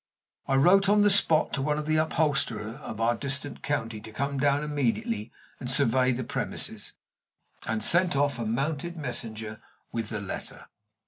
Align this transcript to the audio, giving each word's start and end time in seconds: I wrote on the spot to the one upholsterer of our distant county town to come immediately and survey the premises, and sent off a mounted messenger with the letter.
I 0.47 0.55
wrote 0.55 0.89
on 0.89 1.03
the 1.03 1.11
spot 1.11 1.53
to 1.53 1.59
the 1.59 1.63
one 1.67 1.77
upholsterer 1.99 2.71
of 2.77 2.99
our 2.99 3.13
distant 3.15 3.61
county 3.61 3.99
town 4.01 4.39
to 4.39 4.39
come 4.41 4.63
immediately 4.63 5.31
and 5.59 5.69
survey 5.69 6.11
the 6.11 6.23
premises, 6.23 6.93
and 7.67 7.83
sent 7.83 8.15
off 8.15 8.39
a 8.39 8.45
mounted 8.47 8.97
messenger 8.97 9.61
with 9.91 10.09
the 10.09 10.19
letter. 10.19 10.65